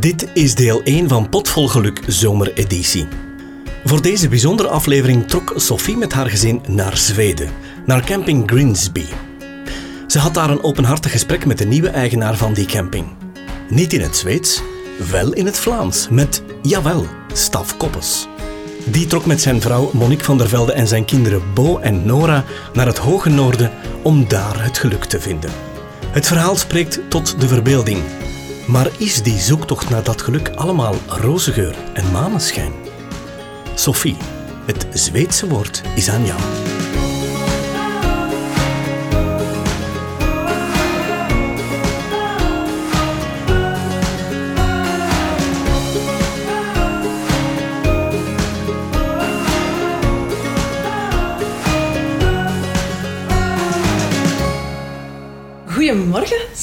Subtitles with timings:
[0.00, 3.06] Dit is deel 1 van Potvol Geluk Zomereditie.
[3.84, 7.50] Voor deze bijzondere aflevering trok Sophie met haar gezin naar Zweden,
[7.86, 9.04] naar camping Greensby.
[10.06, 13.06] Ze had daar een openhartig gesprek met de nieuwe eigenaar van die camping.
[13.68, 14.62] Niet in het Zweeds,
[15.10, 18.28] wel in het Vlaams, met, jawel, Staf Koppes.
[18.84, 22.44] Die trok met zijn vrouw Monique van der Velde en zijn kinderen Bo en Nora
[22.72, 23.70] naar het hoge noorden
[24.02, 25.50] om daar het geluk te vinden.
[26.10, 27.98] Het verhaal spreekt tot de verbeelding.
[28.66, 32.72] Maar is die zoektocht naar dat geluk allemaal roze geur en maneschijn?
[33.74, 34.16] Sophie,
[34.66, 36.40] het Zweedse woord is aan jou.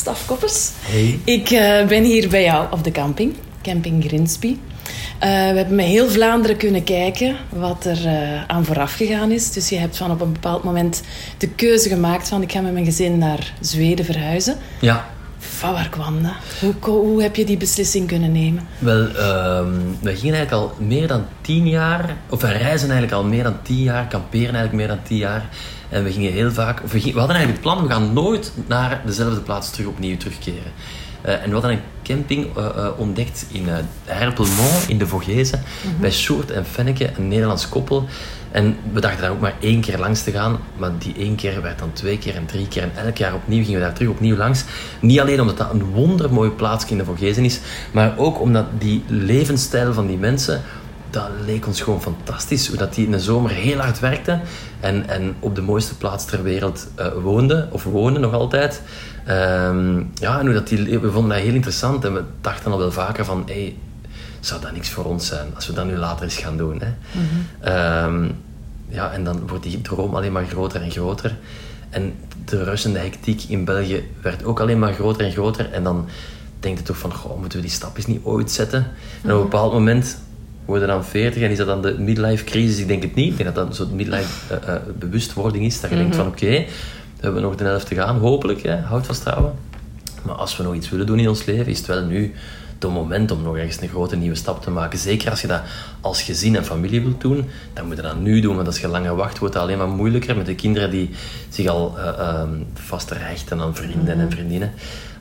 [0.02, 0.70] Staf Koppers.
[0.80, 1.20] Hey.
[1.24, 4.58] Ik eh, ben hier bij jou op de camping, Camping Grinsby.
[5.20, 9.52] Eh, we hebben met heel Vlaanderen kunnen kijken wat er eh, aan vooraf gegaan is.
[9.52, 11.02] Dus je hebt van op een bepaald moment
[11.38, 14.58] de keuze gemaakt van ik ga met mijn gezin naar Zweden verhuizen.
[14.80, 15.06] Ja,
[15.38, 16.32] Van waar kwam dat?
[16.60, 18.68] Hoe, hoe heb je die beslissing kunnen nemen?
[18.80, 23.24] wel, ehm, we gingen eigenlijk al meer dan tien jaar, of we reizen eigenlijk al
[23.24, 25.50] meer dan tien jaar, kamperen eigenlijk meer dan tien jaar.
[25.92, 28.52] En we gingen heel vaak, we, gingen- we hadden eigenlijk het plan, we gaan nooit
[28.68, 30.72] naar dezelfde plaats terug opnieuw terugkeren.
[31.22, 33.74] Eh, en we hadden een camping eh, eh, ontdekt in uh,
[34.06, 35.62] Herpelmont, in de Vogezen,
[36.00, 38.06] bij Sjoerd en Fenneke, een Nederlands koppel.
[38.52, 41.62] En we dachten daar ook maar één keer langs te gaan, maar die één keer
[41.62, 42.84] werd dan twee keer en drie keer.
[42.84, 44.64] En elk jaar opnieuw gingen we daar terug opnieuw langs.
[45.00, 47.60] Niet alleen omdat dat een wondermooie plaats in de Vogezen is,
[47.92, 50.62] maar ook omdat die levensstijl van die mensen,
[51.12, 52.68] dat leek ons gewoon fantastisch.
[52.68, 54.40] Hoe dat die in de zomer heel hard werkte
[54.80, 58.82] en, en op de mooiste plaats ter wereld eh, woonde, of wonen nog altijd.
[59.26, 62.78] Ehm, ja, en hoe dat die, we vonden dat heel interessant en we dachten al
[62.78, 63.76] wel vaker van, hey,
[64.40, 66.82] zou dat niks voor ons zijn als we dat nu later eens gaan doen.
[66.82, 66.94] Hè?
[67.60, 68.30] Ehm,
[68.90, 71.38] ja, en dan wordt die droom alleen maar groter en groter.
[71.90, 72.14] En
[72.46, 75.72] de rush en de hectiek in België werd ook alleen maar groter en groter.
[75.72, 76.08] En dan
[76.60, 78.88] denk je toch van, goh, moeten we die stap eens niet ooit zetten?
[79.24, 80.18] En op een bepaald moment
[80.72, 82.80] worden dan 40 en is dat dan de midlife crisis?
[82.80, 83.32] Ik denk het niet.
[83.32, 85.82] Ik denk dat dat een soort midlife eh, eh, bewustwording is.
[85.82, 86.66] Dat je denkt van, oké, we
[87.22, 88.62] hebben nog de helft te gaan, hopelijk.
[88.62, 88.78] Hè?
[88.78, 89.54] Houd vast trouwen.
[90.24, 92.34] Maar als we nog iets willen doen in ons leven, is het wel nu
[92.80, 95.00] het moment om nog ergens een grote nieuwe stap te maken.
[95.00, 95.62] Zeker als je dat
[96.02, 98.56] als gezin en familie wilt doen, dan moet je dat nu doen.
[98.56, 101.10] Want als je langer wacht, wordt het alleen maar moeilijker met de kinderen die
[101.50, 102.44] zich al uh, uh,
[102.74, 104.72] vastrechten aan vrienden en vriendinnen.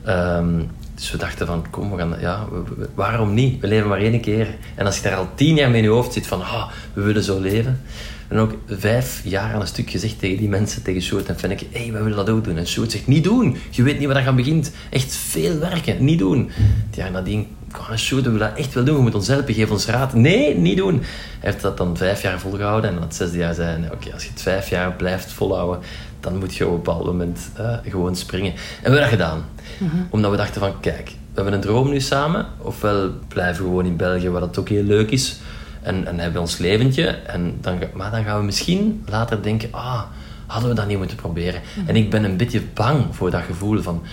[0.07, 0.69] Um,
[1.01, 2.47] dus we dachten van, kom, we gaan, ja,
[2.95, 3.59] waarom niet?
[3.61, 4.47] We leven maar één keer.
[4.75, 7.01] En als je daar al tien jaar mee in je hoofd zit van, ah, we
[7.01, 7.81] willen zo leven.
[8.27, 11.65] En ook vijf jaar aan een stuk gezegd tegen die mensen, tegen Sjoerd en Fenneke,
[11.71, 12.57] hé, hey, wij willen dat ook doen.
[12.57, 13.57] En Sjoerd zegt, niet doen.
[13.69, 14.71] Je weet niet waar dat aan begint.
[14.89, 16.49] Echt veel werken, niet doen.
[16.87, 17.47] Het jaar nadien,
[17.95, 18.95] Sjoerd, we willen dat echt wel doen.
[18.95, 20.13] We moeten ons helpen, geef ons raad.
[20.13, 20.99] Nee, niet doen.
[21.39, 22.89] Hij heeft dat dan vijf jaar volgehouden.
[22.89, 25.79] En aan het zesde jaar zei hij, oké, als je het vijf jaar blijft volhouden,
[26.21, 28.51] dan moet je op een bepaald moment uh, gewoon springen.
[28.51, 29.45] En we hebben dat gedaan.
[29.77, 30.07] Mm-hmm.
[30.09, 32.45] Omdat we dachten van, kijk, we hebben een droom nu samen.
[32.57, 35.39] Ofwel blijven we gewoon in België, waar dat ook heel leuk is.
[35.81, 37.05] En, en hebben we ons leventje.
[37.07, 40.01] En dan, maar dan gaan we misschien later denken, ah,
[40.47, 41.61] hadden we dat niet moeten proberen.
[41.67, 41.89] Mm-hmm.
[41.89, 44.03] En ik ben een beetje bang voor dat gevoel van...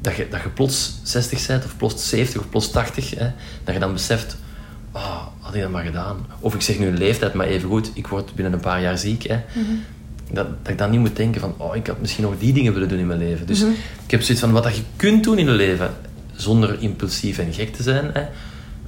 [0.00, 3.10] Dat je, dat je plots 60 bent, of plots 70, of plots 80.
[3.10, 3.30] Hè,
[3.64, 4.36] dat je dan beseft,
[4.92, 6.26] ah, had ik dat maar gedaan.
[6.40, 8.98] Of ik zeg nu een leeftijd, maar even goed, ik word binnen een paar jaar
[8.98, 9.22] ziek.
[9.22, 9.40] Hè.
[9.52, 9.84] Mm-hmm.
[10.32, 12.72] Dat, dat ik dan niet moet denken van, oh, ik had misschien nog die dingen
[12.72, 13.46] willen doen in mijn leven.
[13.46, 13.76] Dus mm-hmm.
[14.04, 15.90] ik heb zoiets van, wat dat je kunt doen in je leven,
[16.32, 18.22] zonder impulsief en gek te zijn, hè,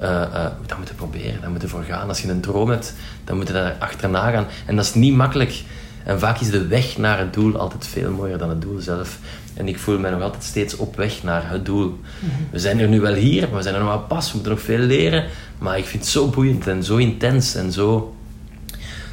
[0.03, 2.09] uh, uh, dat moet je proberen, dat moet je voor gaan.
[2.09, 2.95] Als je een droom hebt,
[3.25, 4.47] dan moet je daar achterna gaan.
[4.67, 5.63] En dat is niet makkelijk.
[6.05, 9.19] En vaak is de weg naar het doel altijd veel mooier dan het doel zelf.
[9.55, 11.87] En ik voel mij nog altijd steeds op weg naar het doel.
[11.87, 12.47] Mm-hmm.
[12.51, 14.27] We zijn er nu wel hier, maar we zijn er nog maar pas.
[14.27, 15.25] We moeten nog veel leren.
[15.59, 18.17] Maar ik vind het zo boeiend en zo intens en zo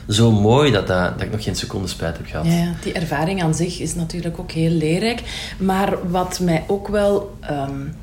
[0.09, 2.45] zo mooi dat, dat, dat, ik nog geen seconde spijt heb gehad.
[2.45, 5.21] Ja, die ervaring aan zich is natuurlijk ook heel leerrijk.
[5.57, 7.93] Maar wat mij ook wel um,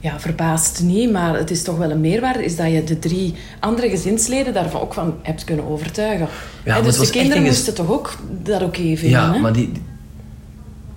[0.00, 3.34] ja, verbaast niet, maar het is toch wel een meerwaarde, is dat je de drie
[3.60, 6.28] andere gezinsleden daarvan ook van hebt kunnen overtuigen.
[6.64, 9.20] Ja, He, dus de kinderen moesten toch ook dat oké okay vinden?
[9.20, 9.38] Ja, hè?
[9.38, 9.72] maar die...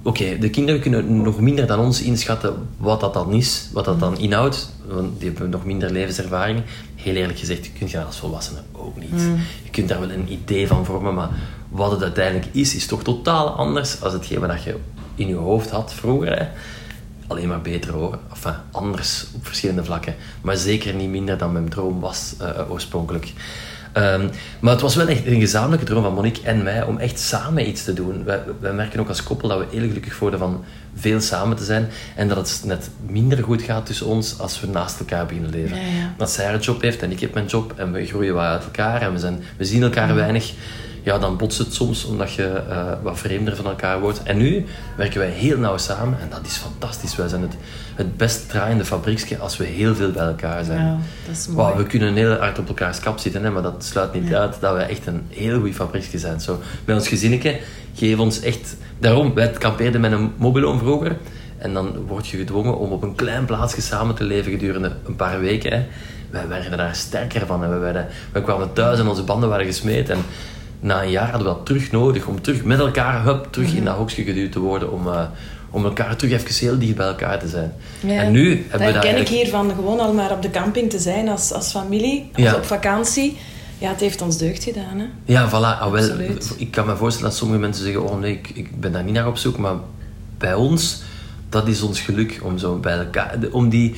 [0.03, 3.85] Oké, okay, de kinderen kunnen nog minder dan ons inschatten wat dat dan is, wat
[3.85, 4.73] dat dan inhoudt.
[4.87, 6.61] Want die hebben nog minder levenservaring.
[6.95, 9.11] Heel eerlijk gezegd, je kunt dat als volwassene ook niet.
[9.11, 9.35] Mm.
[9.63, 11.29] Je kunt daar wel een idee van vormen, maar
[11.69, 14.75] wat het uiteindelijk is, is toch totaal anders dan hetgeen wat je
[15.15, 16.37] in je hoofd had vroeger.
[16.39, 16.47] Hè.
[17.27, 18.19] Alleen maar beter hoor.
[18.29, 20.15] Enfin, anders op verschillende vlakken.
[20.41, 23.33] Maar zeker niet minder dan mijn droom was uh, oorspronkelijk.
[23.91, 24.27] Ehm,
[24.59, 27.67] maar het was wel echt een gezamenlijke droom van Monique en mij om echt samen
[27.67, 28.23] iets te doen.
[28.23, 30.63] Wij, wij merken ook als koppel dat we heel gelukkig worden van
[30.95, 31.87] veel samen te zijn.
[32.15, 35.77] En dat het net minder goed gaat tussen ons als we naast elkaar beginnen leven.
[35.77, 36.13] Ja, ja.
[36.17, 38.63] Dat zij haar job heeft en ik heb mijn job en we groeien wat uit
[38.63, 40.53] elkaar en we, zijn, we zien elkaar weinig.
[41.03, 44.23] Ja, dan botst het soms omdat je eh, wat vreemder van elkaar wordt.
[44.23, 44.65] En nu
[44.95, 47.15] werken wij heel nauw samen en dat is fantastisch.
[47.15, 47.55] Wij zijn het,
[47.95, 51.03] het best draaiende fabrieksje als we heel veel bij elkaar zijn.
[51.27, 51.75] Dat is mooi.
[51.75, 54.73] We kunnen heel hard op elkaars kap zitten, hè, maar dat sluit niet uit dat
[54.73, 56.39] wij echt een heel goed fabrieksje zijn.
[56.39, 57.59] Zo, bij ons gezinnetje
[57.95, 58.75] geven ons echt...
[58.99, 61.17] Daarom, wij kampeerden met een mobiloom vroeger.
[61.57, 65.15] En dan word je gedwongen om op een klein plaatsje samen te leven gedurende een
[65.15, 65.71] paar weken.
[65.71, 65.85] Hè.
[66.29, 67.63] Wij werden daar sterker van.
[67.63, 70.09] En we, werden, we kwamen thuis en onze banden waren gesmeed.
[70.09, 70.19] En
[70.81, 73.83] na een jaar hadden we dat terug nodig om terug met elkaar hup, terug in
[73.85, 74.91] dat hokje geduwd te worden.
[74.91, 75.23] Om, eh,
[75.69, 77.73] om elkaar terug even heel dicht bij elkaar te zijn.
[77.99, 80.41] Ja, En nu hebben we dat ken ik eigenlijk- hier van gewoon al maar op
[80.41, 82.55] de camping te zijn als, als familie, als Ja.
[82.55, 83.37] op vakantie.
[83.77, 84.97] Ja, het heeft ons deugd gedaan.
[84.99, 85.05] Hè?
[85.25, 85.79] Ja, voilà.
[85.79, 86.09] Ah, wel,
[86.57, 89.13] ik kan me voorstellen dat sommige mensen zeggen: Oh nee, ik, ik ben daar niet
[89.13, 89.57] naar op zoek.
[89.57, 89.75] Maar
[90.37, 91.01] bij ons,
[91.49, 93.95] dat is ons geluk om zo bij elkaar, om die,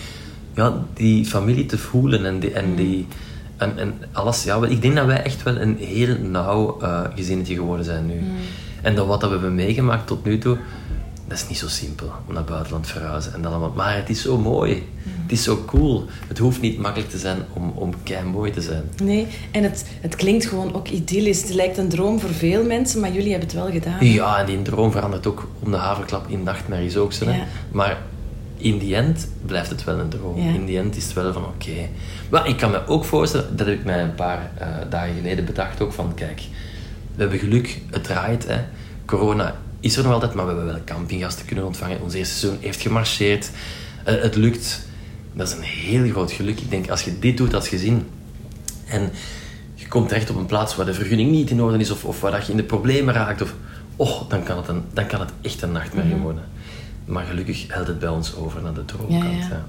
[0.56, 3.08] ja, die familie te voelen en, die, en, die,
[3.58, 4.44] en, en alles.
[4.44, 8.22] Ja, ik denk dat wij echt wel een heel nauw eh gezinnetje geworden zijn nu.
[8.82, 10.58] En dat wat dat we hebben meegemaakt tot nu toe,
[11.28, 13.34] dat is niet zo simpel om naar het buitenland te verhuizen.
[13.34, 13.74] En dat allemaal.
[13.76, 14.84] Maar het is zo mooi.
[15.22, 16.06] Het is zo cool.
[16.28, 17.94] Het hoeft niet makkelijk te zijn om, om
[18.32, 18.84] mooi te zijn.
[19.04, 21.42] Nee, en het, het klinkt gewoon ook idyllisch.
[21.42, 24.06] Het lijkt een droom voor veel mensen, maar jullie hebben het wel gedaan.
[24.06, 27.14] Ja, en die droom verandert ook om de haverklap in nachtmerries ook.
[27.14, 27.38] zo, hè.
[27.38, 27.46] Ja.
[27.72, 27.98] Maar
[28.64, 30.42] in die end blijft het wel een droom.
[30.42, 30.54] Ja.
[30.54, 31.90] In die end is het wel van oké.
[32.30, 35.46] Maar ik kan me ook voorstellen, dat heb ik mij een paar eh, dagen geleden
[35.46, 36.42] bedacht ook van kijk,
[37.16, 38.48] we hebben geluk, het draait.
[38.48, 38.58] Hè.
[39.06, 42.02] Corona is er nog altijd, maar we hebben wel campinggasten kunnen ontvangen.
[42.02, 43.52] Ons eerste seizoen heeft gemarcheerd.
[44.04, 44.88] Eh, het lukt.
[45.34, 46.60] Dat is een heel groot geluk.
[46.60, 48.08] Ik denk, als je dit doet als gezin
[48.86, 49.12] en
[49.76, 52.22] je komt terecht op een plaats waar de vergunning niet in orde is of, of
[52.22, 53.56] waar dat je in de problemen raakt, of,
[53.96, 56.44] oh, dan, kan het een, dan kan het echt een nachtmerrie worden.
[57.06, 59.24] Maar gelukkig helpt het bij ons over naar de droomkant.
[59.24, 59.48] Ja, ja.
[59.50, 59.66] ja.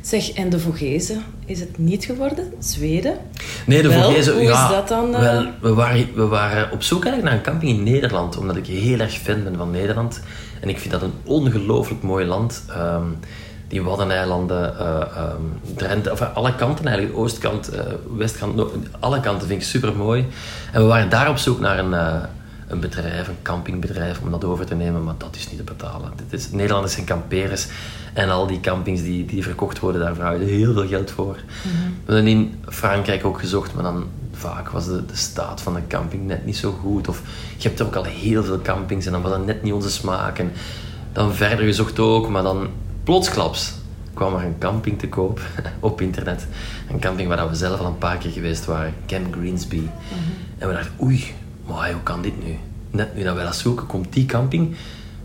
[0.00, 2.52] Zeg, en de Vogezen, is het niet geworden?
[2.58, 3.16] Zweden?
[3.66, 5.20] Nee, de Wel, Vogezen, hoe ja, is dat dan, eh?
[5.20, 8.66] Wel, we, waren, we waren op zoek eigenlijk naar een camping in Nederland, omdat ik
[8.66, 10.20] heel erg fan ben van Nederland.
[10.60, 12.64] En ik vind dat een ongelooflijk mooi land.
[12.68, 13.06] Ehm,
[13.68, 17.82] die Waddeneilanden, eh ehm, Drenthe, of alle kanten eigenlijk, oostkant, eh,
[18.16, 18.62] westkant,
[19.00, 20.26] alle kanten vind ik super mooi.
[20.72, 21.94] En we waren daar op zoek naar een,
[22.68, 26.12] een bedrijf, een campingbedrijf, om dat over te nemen, maar dat is niet te betalen.
[26.16, 27.66] Dit is, Nederlanders zijn kampeerders
[28.12, 31.36] en al die campings die, die verkocht worden, daar vragen je heel veel geld voor.
[32.04, 35.86] We hebben in Frankrijk ook gezocht, maar dan vaak was de, de staat van de
[35.88, 37.08] camping net niet zo goed.
[37.08, 37.22] Of
[37.56, 39.90] je hebt er ook al heel veel campings en dan was dat net niet onze
[39.90, 40.38] smaak.
[40.38, 40.52] En
[41.12, 42.68] dan verder gezocht ook, maar dan
[43.04, 43.74] plotsklaps
[44.14, 45.40] kwam er een camping te koop
[45.80, 46.46] op internet.
[46.90, 49.82] Een camping waar we zelf al een paar keer geweest waren, Camp Greensby.
[50.58, 51.34] En we dachten, oei,
[51.66, 52.56] maar hoe kan dit nu?
[52.90, 54.76] Net nu dat wij dat zoeken, komt die camping,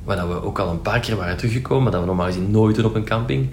[0.03, 2.51] waar dat we ook al een paar keer waren teruggekomen, maar dat we normaal gezien
[2.51, 3.49] nooit doen op een camping.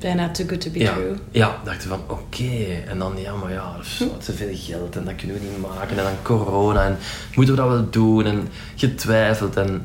[0.00, 1.14] Bijna too good to be Ja, true.
[1.30, 2.64] ja dachten van oké.
[2.88, 5.98] En dan, ja, maar ja, wat te veel geld en dat kunnen we niet maken.
[5.98, 6.96] En dan corona en
[7.34, 8.24] moeten we dat wel doen?
[8.24, 9.84] En getwijfeld en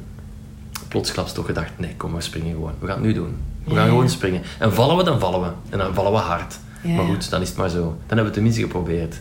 [0.87, 2.73] plotsklaps toch gedacht, nee, kom, we springen gewoon.
[2.79, 3.37] We gaan het nu doen.
[3.63, 4.41] We gaan gewoon springen.
[4.59, 5.47] En vallen we, dan vallen we.
[5.69, 6.59] En dan vallen we hard.
[6.83, 7.81] Ja, maar goed, dan is het maar zo.
[7.81, 9.15] Dan hebben we het tenminste geprobeerd.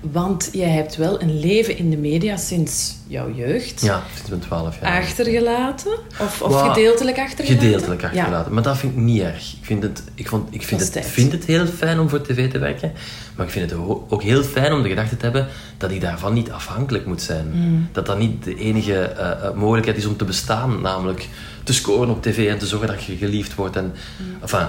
[0.00, 4.40] Want jij hebt wel een leven in de media sinds jouw jeugd Ja, sinds mijn
[4.40, 5.00] twaalf jaar.
[5.02, 5.92] achtergelaten?
[6.20, 7.64] Of, of gedeeltelijk achtergelaten?
[7.66, 8.52] Gedeeltelijk achtergelaten.
[8.54, 9.52] Maar dat vind ik niet erg.
[9.52, 12.50] Ik vind het, ik vond, ik vind het, vind het heel fijn om voor tv
[12.50, 12.92] te werken.
[13.36, 15.46] Maar ik vind het ook heel fijn om de gedachte te hebben
[15.76, 17.46] dat ik daarvan niet afhankelijk moet zijn.
[17.52, 17.88] Mm.
[17.92, 20.80] Dat dat niet de enige eh, eh, mogelijkheid is om te bestaan.
[20.80, 21.28] Namelijk
[21.64, 23.76] te scoren op tv en te zorgen dat je geliefd wordt.
[23.76, 23.84] En,
[24.18, 24.26] Mm.
[24.42, 24.66] enfin,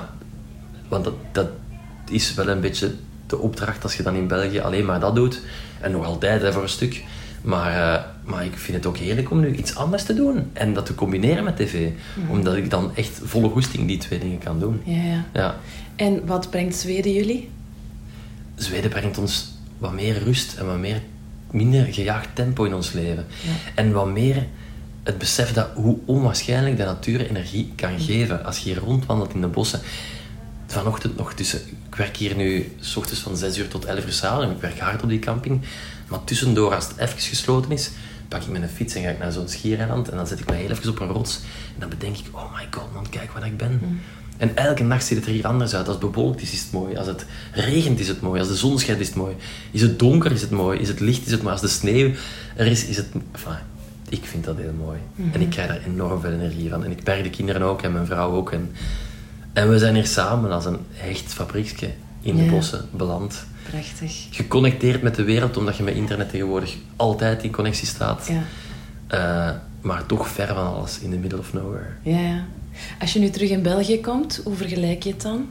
[0.87, 1.47] want dat, dat
[2.09, 2.93] is wel een beetje
[3.27, 5.41] de opdracht als je dan in België alleen maar dat doet.
[5.81, 7.03] En nog altijd hè, voor een stuk.
[7.41, 10.49] Maar, eh, maar ik vind het ook heerlijk om nu iets anders te doen.
[10.53, 11.89] En dat te combineren met tv.
[12.29, 14.81] Omdat ik dan echt volle goesting die twee dingen kan doen.
[14.83, 15.25] Ja, ja.
[15.33, 15.55] Ja.
[15.95, 17.49] En wat brengt Zweden jullie?
[18.55, 21.01] Zweden brengt ons wat meer rust en wat meer,
[21.51, 23.25] minder gejaagd tempo in ons leven.
[23.43, 23.51] Ja.
[23.75, 24.45] En wat meer
[25.03, 29.41] het besef dat hoe onwaarschijnlijk de natuur energie kan geven als je hier rondwandelt in
[29.41, 29.79] de bossen.
[30.67, 31.59] Vanochtend nog tussen...
[31.89, 34.61] Ik werk hier nu s ochtends van 6 uur tot 11 uur s'avonds en ik
[34.61, 35.61] werk hard op die camping.
[36.07, 37.89] Maar tussendoor, als het even gesloten is,
[38.27, 40.55] pak ik mijn fiets en ga ik naar zo'n schiereiland en dan zet ik me
[40.55, 41.39] heel even op een rots
[41.73, 44.01] en dan bedenk ik, oh my god man, kijk waar ik ben.
[44.37, 45.87] En elke nacht ziet het er hier anders uit.
[45.87, 46.97] Als het bewolkt is, is het mooi.
[46.97, 48.39] Als het regent, is het mooi.
[48.39, 49.35] Als de zon schijnt, is het mooi.
[49.71, 50.79] Is het donker, is het mooi.
[50.79, 51.51] Is het licht, is het mooi.
[51.51, 52.11] Als de sneeuw
[52.55, 53.07] er is, is het...
[53.31, 53.57] Enfin,
[54.09, 54.99] ik vind dat heel mooi.
[55.31, 56.83] En ik krijg daar enorm veel energie van.
[56.83, 58.51] En ik berg de kinderen ook en mijn vrouw ook.
[58.51, 58.71] En,
[59.57, 61.89] en we zijn hier samen als een hecht fabrieksje
[62.21, 62.51] in de Ja.
[62.51, 63.45] bossen beland.
[63.69, 64.27] Prachtig.
[64.31, 68.29] Geconnecteerd met de wereld, omdat je met internet tegenwoordig altijd in connectie staat.
[68.29, 68.41] Ja.
[69.07, 71.85] Eh, maar toch ver van alles, in the middle of nowhere.
[72.01, 72.45] Ja, ja.
[72.99, 75.47] Als je nu terug in België komt, hoe vergelijk je het dan?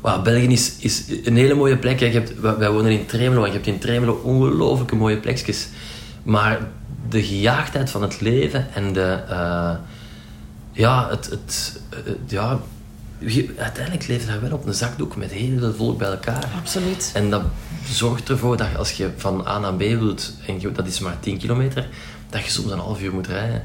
[0.00, 2.00] Wauw, België is, is een hele mooie plek.
[2.00, 5.68] Je hebt, wij, wonen in Tremelo en je hebt in Tremelo ongelooflijke mooie plekjes.
[6.22, 6.58] Maar
[7.08, 9.18] de gejaagdheid van het leven en de...
[9.28, 9.74] eh,
[10.72, 11.30] ja, het...
[11.30, 11.80] het,
[12.26, 12.60] ja,
[13.56, 16.44] uiteindelijk leef je daar wel op een zakdoek met heel veel volk bij elkaar.
[16.58, 17.10] Absoluut.
[17.14, 17.42] En dat
[17.90, 21.38] zorgt ervoor dat als je van A naar B wilt, en dat is maar 10
[21.38, 21.88] kilometer,
[22.30, 23.64] dat je soms een half uur moet rijden.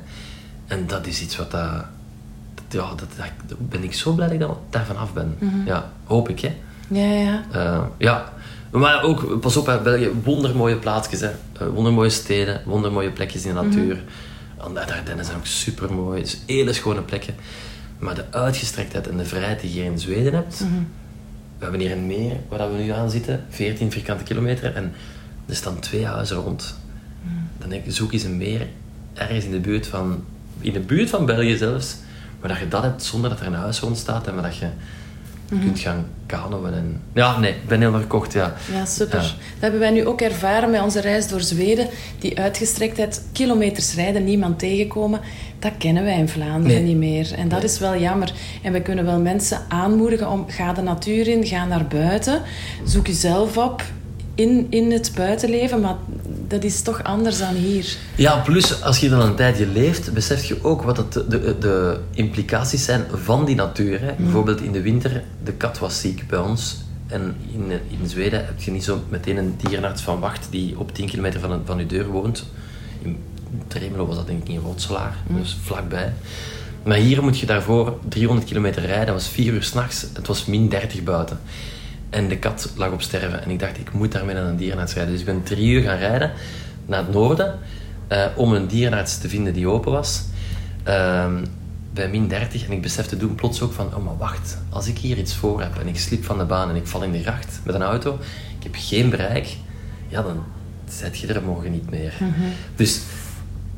[0.67, 1.69] En dat is iets wat dat...
[1.71, 3.07] dat- Ja, dat,
[3.47, 5.37] dat, ben ik zo blij dat ik daar- daarvan af ben.
[5.65, 6.55] Ja, hoop ik, hè.
[6.87, 7.43] Ja, ja.
[7.51, 8.33] Eh, ja,
[8.71, 11.27] maar ook, pas op, hè, België, wondermooie plaatsjes, hè.
[11.59, 14.03] Eh, wondermooie steden, wondermooie plekjes in de natuur.
[14.65, 17.35] En de Ardennen zijn ook super mooi, het is hele schone plekken.
[18.01, 20.59] Maar de uitgestrektheid en de vrijheid die je hier in Zweden hebt.
[21.57, 24.93] We hebben hier een meer waar we nu aan zitten, 14 vierkante kilometer, en
[25.45, 26.75] er staan twee huizen rond.
[27.57, 28.67] Dan denk ik, zoek eens een meer
[29.13, 30.23] ergens in de buurt van,
[30.59, 31.95] in de buurt van België zelfs,
[32.39, 34.57] waar dat je dat hebt zonder dat er een huis rond staat en waar dat
[34.57, 34.67] je
[35.59, 36.73] kunt gaan kanoën.
[36.73, 37.01] En...
[37.13, 38.53] Ja, nee, ik ben helemaal gekocht, ja.
[38.73, 39.17] Ja, super.
[39.19, 39.23] Ja.
[39.23, 41.87] Dat hebben wij nu ook ervaren met onze reis door Zweden.
[42.19, 45.19] Die uitgestrektheid, kilometers rijden, niemand tegenkomen,
[45.59, 46.83] dat kennen wij in Vlaanderen Nee.
[46.83, 47.33] niet meer.
[47.37, 47.67] En dat Nee.
[47.69, 48.33] is wel jammer.
[48.63, 52.41] En we kunnen wel mensen aanmoedigen om, ga de natuur in, ga naar buiten,
[52.85, 53.83] zoek jezelf op
[54.35, 55.95] in, in het buitenleven, maar
[56.51, 57.95] dat is toch anders dan hier.
[58.15, 61.99] Ja, plus als je dan een tijdje leeft, besef je ook wat het, de, de
[62.11, 64.01] implicaties zijn van die natuur.
[64.01, 64.13] Hè.
[64.17, 66.77] Bijvoorbeeld in de winter, de kat was ziek bij ons.
[67.07, 70.93] En in, in Zweden heb je niet zo meteen een dierenarts van wacht die op
[70.93, 72.45] 10 kilometer van, van je deur woont.
[73.01, 73.17] In
[73.67, 76.13] Tremelo was dat denk ik in Rotselaar, dus vlakbij.
[76.83, 79.05] Maar hier moet je daarvoor 300 kilometer rijden.
[79.05, 80.05] Dat was 4 uur s'nachts.
[80.13, 81.39] Het was min 30 buiten.
[82.11, 83.43] En de kat lag op sterven.
[83.43, 85.11] En ik dacht, ik moet daarmee naar een dierenarts rijden.
[85.11, 86.31] Dus ik ben drie uur gaan rijden
[86.85, 87.59] naar het noorden.
[88.07, 90.23] eh, om een dierenarts te vinden die open was.
[90.83, 91.45] Ehm,
[91.93, 92.65] bij min 30.
[92.65, 94.57] En ik besefte toen plots ook van, oh maar wacht.
[94.69, 97.03] Als ik hier iets voor heb en ik slip van de baan en ik val
[97.03, 98.19] in de gracht met een auto.
[98.57, 99.55] Ik heb geen bereik.
[100.07, 100.43] Ja, dan
[100.89, 102.13] zet je er morgen niet meer.
[102.75, 103.01] Dus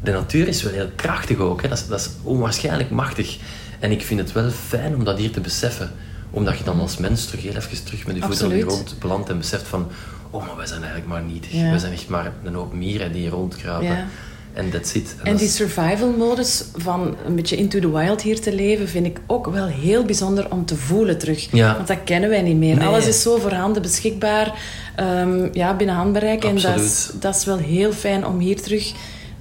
[0.03, 1.61] de natuur is wel heel krachtig ook.
[1.61, 1.67] Hè.
[1.67, 3.37] Dat, is, dat is onwaarschijnlijk machtig.
[3.79, 5.91] En ik vind het wel fijn om dat hier te beseffen.
[6.33, 8.95] Omdat je dan als mens terug heel even terug met je voeten op de grond
[8.99, 9.87] belandt en beseft van...
[10.29, 11.51] Oh, maar wij zijn eigenlijk maar nietig.
[11.51, 11.71] Ja.
[11.71, 13.87] We zijn echt maar een hoop mieren die hier rondkruipen.
[13.87, 14.05] Ja.
[14.53, 15.15] En that's it.
[15.23, 19.19] En die is- survival-modus van een beetje into the wild hier te leven, vind ik
[19.27, 21.47] ook wel heel bijzonder om te voelen terug.
[21.51, 21.75] Ja.
[21.75, 22.75] Want dat kennen wij niet meer.
[22.75, 22.87] Nee.
[22.87, 24.53] Alles is zo voorhanden beschikbaar,
[24.95, 26.43] ehm, ja, binnen handbereik.
[26.43, 28.91] En dat is, dat is wel heel fijn om hier terug,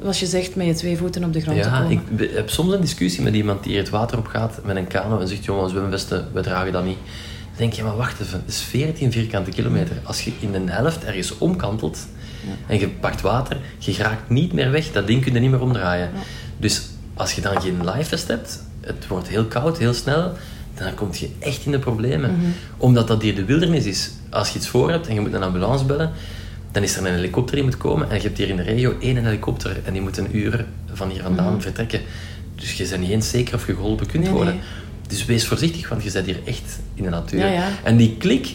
[0.02, 2.02] zoals je zegt, met je twee voeten op de grond te Ja, komen.
[2.16, 4.86] ik heb soms een discussie met iemand die hier het water op gaat met een
[4.86, 6.98] kano en zegt, jongen, zwemvesten, we dragen dat niet.
[6.98, 9.96] Dan denk je, maar wacht even, het is 14 vierkante kilometer.
[10.02, 11.98] Als je in de helft ergens omkantelt
[12.66, 15.60] en je pakt water, je raakt niet meer weg, dat ding kun je niet meer
[15.60, 16.10] omdraaien.
[16.58, 16.82] Dus
[17.14, 20.32] als je dan geen lifevest hebt, het wordt heel koud, heel snel,
[20.74, 22.54] dan kom je echt in de problemen.
[22.76, 24.10] Omdat dat hier de wildernis is.
[24.30, 26.10] Als je iets voor hebt en je moet een ambulance bellen,
[26.72, 28.10] dan is er een helikopter die moet komen.
[28.10, 31.10] En je hebt hier in de regio één helikopter en die moet een uur van
[31.10, 32.00] hier vandaan vertrekken.
[32.54, 34.54] Dus je bent niet eens zeker of je geholpen kunt Nee, worden.
[34.54, 34.62] nee.
[35.08, 37.38] Dus wees voorzichtig, want je bent hier echt in de natuur.
[37.38, 37.68] Ja, ja.
[37.82, 38.54] En die klik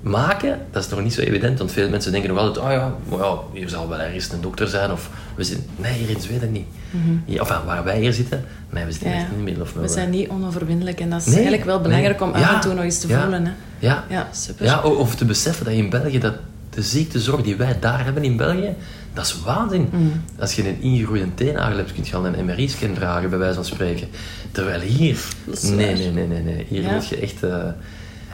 [0.00, 1.58] maken, dat is nog niet zo evident.
[1.58, 4.40] Want veel mensen denken nog altijd, oh ja, maar ja, hier zal wel ergens een
[4.40, 4.92] dokter zijn.
[4.92, 7.40] Of we zitten, nee, hier in Zweden niet.
[7.40, 9.16] Of waar wij hier zitten, nee, we zitten Mhm.
[9.18, 9.22] Ja.
[9.24, 11.80] echt in de middel of We zijn niet onoverwinnelijk en dat is Nee, eigenlijk wel
[11.80, 12.28] belangrijk nee.
[12.28, 13.44] om af en toe nog eens te voelen.
[13.46, 13.52] Hè.
[13.78, 14.64] Ja, Ja, super.
[14.64, 16.34] ja, of te beseffen dat je in België, dat
[16.70, 18.74] de ziektezorg die wij daar hebben in België,
[19.14, 19.88] dat is waanzin.
[19.92, 20.12] Mm.
[20.38, 23.64] Als je een ingegroeide teennagel hebt, kun je al een MRI-scan dragen, bij wijze van
[23.64, 24.08] spreken.
[24.52, 25.18] Terwijl hier,
[25.62, 26.66] nee, nee, nee, nee, nee.
[26.68, 26.92] Hier Ja.
[26.92, 27.42] moet je echt...
[27.42, 27.64] eh,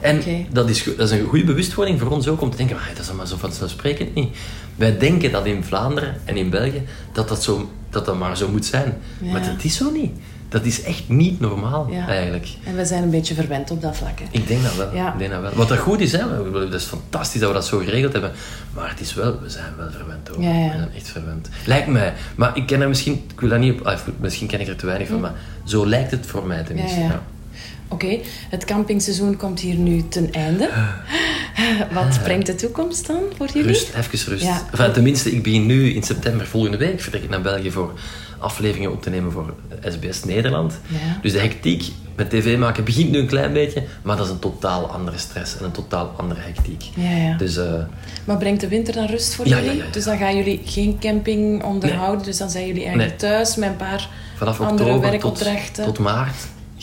[0.00, 0.20] en
[0.52, 3.02] dat, is, dat is een goede bewustwording voor ons ook, om te denken, maar dat
[3.02, 4.36] is allemaal zo vanzelfsprekend niet.
[4.76, 8.48] Wij denken dat in Vlaanderen en in België, dat dat, zo, dat, dat maar zo
[8.48, 8.94] moet zijn.
[9.20, 9.32] Ja.
[9.32, 10.12] Maar dat is zo niet.
[10.54, 12.06] Dat is echt niet normaal, Ja.
[12.08, 12.48] eigenlijk.
[12.64, 14.18] En we zijn een beetje verwend op dat vlak.
[14.18, 14.24] Hè.
[14.30, 14.94] Ik denk dat wel.
[14.94, 15.12] Ja.
[15.12, 15.50] Ik denk dat wel.
[15.54, 16.50] Wat dat goed is, hè.
[16.52, 18.32] Dat is fantastisch dat we dat zo geregeld hebben.
[18.74, 20.42] Maar het is wel, we zijn wel verwend hoor.
[20.42, 20.50] Ja.
[20.50, 21.48] We zijn echt verwend.
[21.66, 22.12] Lijkt mij.
[22.36, 24.76] Maar ik ken er misschien, ik wil daar niet op, ah, misschien ken ik er
[24.76, 25.34] te weinig van, maar
[25.64, 27.00] zo lijkt het voor mij tenminste.
[27.88, 28.18] Oké,
[28.50, 30.70] het campingseizoen komt hier nu ten einde.
[31.92, 33.68] Wat brengt de toekomst dan voor jullie?
[33.68, 34.44] Rust, even rust.
[34.44, 34.62] Ja.
[34.70, 37.92] Enfin, tenminste, ik begin nu in september volgende week vertrek ik naar België voor
[38.38, 40.80] afleveringen op te nemen voor SBS Nederland.
[40.86, 41.18] Ja.
[41.22, 41.84] Dus de hectiek
[42.16, 45.58] met tv maken begint nu een klein beetje, maar dat is een totaal andere stress
[45.58, 46.84] en een totaal andere hectiek.
[46.94, 47.36] Ja.
[47.36, 47.72] Dus eh,
[48.24, 49.64] Maar brengt de winter dan rust voor jullie?
[49.64, 49.90] ja, ja, ja.
[49.90, 53.30] Dus dan gaan jullie geen camping onderhouden, dus dan zijn jullie eigenlijk Nee.
[53.30, 55.44] thuis met een paar vanaf andere oktober tot,
[55.84, 56.34] tot maart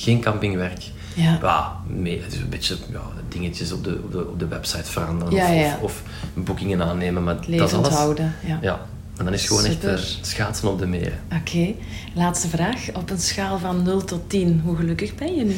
[0.04, 0.84] geen campingwerk.
[1.14, 1.38] Ja.
[1.42, 4.92] Ja, mee, het is een beetje ja, dingetjes op de, op, de, op de website
[4.92, 5.78] veranderen Ja, of, ja.
[5.82, 6.04] Of, of
[6.44, 7.24] boekingen aannemen.
[7.24, 7.90] Maar dat is alles.
[7.94, 8.34] houden.
[8.46, 8.60] Ja.
[8.62, 8.80] Ja,
[9.18, 9.94] en dan is het gewoon echt Super.
[9.94, 11.20] eh, schaatsen op de meren.
[11.40, 11.74] Oké,
[12.14, 12.88] laatste vraag.
[12.94, 15.56] Op een schaal van 0 tot 10, hoe gelukkig ben je nu?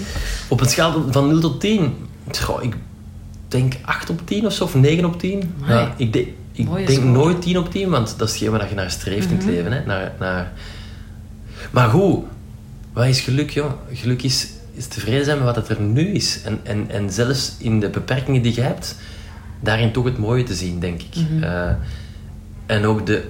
[0.50, 1.94] Op een schaal van 0 tot 10,
[2.40, 2.76] goh, ik
[3.48, 5.54] denk 8 op 10 of zo, of 9 op 10.
[5.64, 5.80] Amai.
[5.80, 7.06] Ja, ik de- ik denk score.
[7.06, 9.72] nooit 10 op 10, want dat is hetgeen waar je naar streeft in het leven.
[9.72, 9.86] Hè?
[9.86, 10.52] Naar, naar...
[11.72, 12.24] Maar goed,
[12.94, 13.72] wat is geluk, joh?
[13.92, 16.42] Geluk is, is tevreden zijn met wat het er nu is.
[16.44, 18.96] En, en, en zelfs in de beperkingen die je hebt,
[19.60, 21.16] daarin toch het mooie te zien, denk ik.
[21.42, 21.70] Eh,
[22.66, 23.24] en ook de,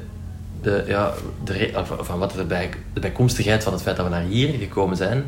[0.62, 4.24] de, ja, de, van wat er bij, de bijkomstigheid van het feit dat we naar
[4.24, 5.24] hier gekomen zijn.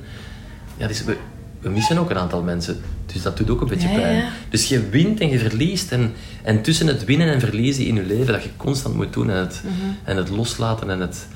[0.78, 1.18] Ja, dus we,
[1.60, 2.82] we missen ook een aantal mensen.
[3.14, 4.16] Dus dat doet ook een beetje Ja, pijn.
[4.18, 4.28] ja.
[4.50, 5.92] Dus je wint en je verliest.
[5.92, 6.14] En,
[6.44, 9.38] en tussen het winnen en verliezen in je leven, dat je constant moet doen en
[9.38, 9.74] het, Mhm.
[10.04, 11.28] en het loslaten en het,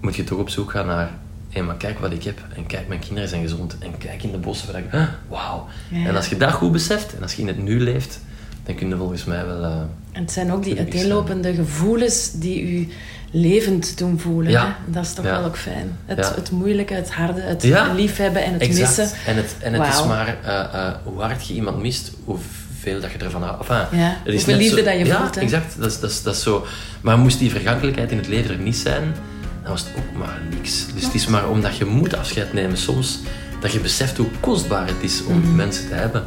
[0.00, 1.10] moet je toch op zoek gaan naar.
[1.54, 2.38] Hé, maar kijk wat ik heb.
[2.56, 3.76] En kijk, mijn kinderen zijn gezond.
[3.78, 4.72] En kijk in de bossen.
[4.72, 5.66] waar ik- Wauw.
[5.88, 6.06] Ja.
[6.06, 8.20] En als je dat goed beseft en als je in het nu leeft,
[8.64, 9.62] dan kun je volgens mij wel.
[9.64, 9.70] eh,
[10.12, 12.88] En het zijn ook die uiteenlopende gevoelens die u
[13.30, 14.50] levend doen voelen.
[14.50, 14.64] Ja.
[14.66, 14.92] hè?
[14.92, 15.30] Dat is toch Ja.
[15.30, 15.96] wel ook fijn.
[16.06, 16.34] Het, Ja.
[16.34, 17.92] het moeilijke, het harde, het Ja.
[17.92, 18.96] liefhebben en het exact.
[18.98, 19.18] missen.
[19.26, 23.10] En het, en het is maar eh, eh, hoe hard je iemand mist, hoeveel dat
[23.12, 23.60] je ervan houdt.
[23.68, 25.40] Enfin, Ja, het is hoeveel liefde zo- dat je ja, voelt, hè.
[25.40, 25.74] exact.
[25.78, 26.66] Dat is, dat, is, dat is zo.
[27.00, 29.14] Maar moest die vergankelijkheid in het leven er niet zijn,
[29.64, 30.86] dan was het ook maar niks.
[30.94, 33.18] Dus het is maar omdat je moet afscheid nemen soms,
[33.60, 35.54] dat je beseft hoe kostbaar het is om Mhm.
[35.56, 36.24] mensen te hebben.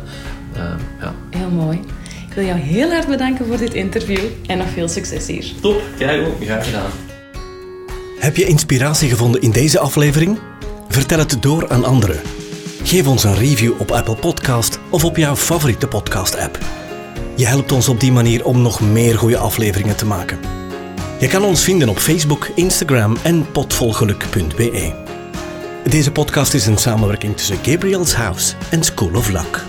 [0.53, 0.62] Eh,
[1.00, 1.13] ja.
[1.29, 1.79] Heel mooi.
[2.29, 5.46] Ik wil jou heel hard bedanken voor dit interview en nog veel succes hier.
[5.62, 6.44] Top, jij ook.
[6.44, 6.89] Graag gedaan.
[8.20, 10.39] Heb je inspiratie gevonden in deze aflevering?
[10.89, 12.20] Vertel het door aan anderen.
[12.84, 16.58] Geef ons een review op Apple Podcast of op jouw favoriete podcast-app.
[17.36, 20.38] Je helpt ons op die manier om nog meer goede afleveringen te maken.
[21.20, 24.94] Je kan ons vinden op Facebook, Instagram en potvolgeluk.be.
[25.90, 29.66] Deze podcast is een samenwerking tussen Gabriel's House en School of Luck.